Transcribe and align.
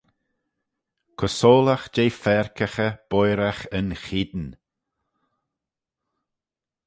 Cosoylagh 1.19 1.87
jeh 1.95 2.13
faarkaghey 2.21 2.93
boiragh 3.09 3.63
yn 3.77 3.87
cheayn. 4.03 4.49